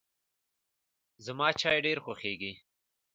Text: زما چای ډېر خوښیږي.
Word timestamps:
زما 1.25 1.47
چای 1.59 1.77
ډېر 1.85 1.97
خوښیږي. 2.05 2.53